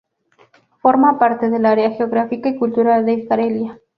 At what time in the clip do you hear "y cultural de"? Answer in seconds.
2.49-3.27